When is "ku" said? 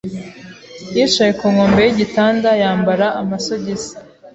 1.39-1.45